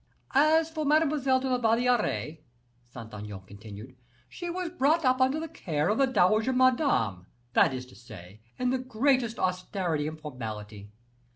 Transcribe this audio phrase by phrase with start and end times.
[0.33, 2.39] "As for Mademoiselle de la Valliere,"
[2.81, 7.71] Saint Aignan continued, "she was brought up under the care of the Dowager Madame, that
[7.71, 10.89] is to say, in the greatest austerity and formality.